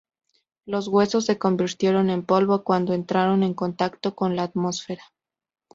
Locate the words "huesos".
0.87-1.25